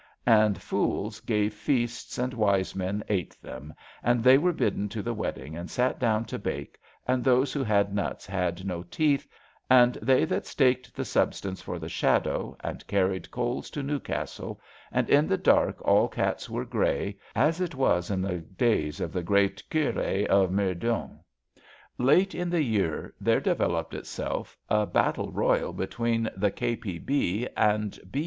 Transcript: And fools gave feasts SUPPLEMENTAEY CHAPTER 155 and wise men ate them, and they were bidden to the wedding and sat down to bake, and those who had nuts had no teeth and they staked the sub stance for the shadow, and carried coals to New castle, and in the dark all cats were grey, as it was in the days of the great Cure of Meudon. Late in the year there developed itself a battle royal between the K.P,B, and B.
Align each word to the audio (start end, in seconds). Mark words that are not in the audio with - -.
And 0.25 0.59
fools 0.59 1.19
gave 1.19 1.53
feasts 1.53 2.15
SUPPLEMENTAEY 2.15 2.23
CHAPTER 2.23 2.37
155 2.39 2.83
and 2.83 3.03
wise 3.03 3.03
men 3.05 3.17
ate 3.19 3.41
them, 3.43 3.73
and 4.01 4.23
they 4.23 4.39
were 4.39 4.51
bidden 4.51 4.89
to 4.89 5.03
the 5.03 5.13
wedding 5.13 5.55
and 5.55 5.69
sat 5.69 5.99
down 5.99 6.25
to 6.25 6.39
bake, 6.39 6.79
and 7.07 7.23
those 7.23 7.53
who 7.53 7.63
had 7.63 7.93
nuts 7.93 8.25
had 8.25 8.65
no 8.65 8.81
teeth 8.81 9.27
and 9.69 9.93
they 10.01 10.25
staked 10.41 10.95
the 10.95 11.05
sub 11.05 11.35
stance 11.35 11.61
for 11.61 11.77
the 11.77 11.87
shadow, 11.87 12.57
and 12.61 12.87
carried 12.87 13.29
coals 13.29 13.69
to 13.69 13.83
New 13.83 13.99
castle, 13.99 14.59
and 14.91 15.07
in 15.07 15.27
the 15.27 15.37
dark 15.37 15.79
all 15.87 16.07
cats 16.07 16.49
were 16.49 16.65
grey, 16.65 17.15
as 17.35 17.61
it 17.61 17.75
was 17.75 18.09
in 18.09 18.23
the 18.23 18.39
days 18.39 18.99
of 19.01 19.13
the 19.13 19.21
great 19.21 19.61
Cure 19.69 20.01
of 20.31 20.49
Meudon. 20.49 21.19
Late 21.99 22.33
in 22.33 22.49
the 22.49 22.63
year 22.63 23.13
there 23.21 23.39
developed 23.39 23.93
itself 23.93 24.57
a 24.67 24.87
battle 24.87 25.31
royal 25.31 25.73
between 25.73 26.27
the 26.35 26.49
K.P,B, 26.49 27.47
and 27.55 27.99
B. 28.09 28.19